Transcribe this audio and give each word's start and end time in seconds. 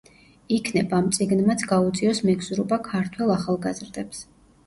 იქნებ, 0.55 0.93
ამ 0.99 1.09
წიგნმაც 1.17 1.65
გაუწიოს 1.73 2.21
მეგზურობა 2.29 2.81
ქართველ 2.87 3.35
ახალგაზრდებს. 3.37 4.27